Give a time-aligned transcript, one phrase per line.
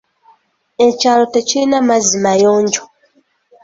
[0.87, 2.83] Ekyalo tekirina mazzi mayonjo.